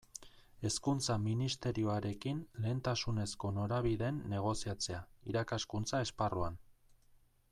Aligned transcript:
Hezkuntza 0.67 1.17
Ministerioarekin 1.25 2.39
lehentasunezko 2.63 3.51
norabideen 3.59 4.19
negoziatzea, 4.33 5.03
irakaskuntza 5.33 6.01
esparruan. 6.09 6.61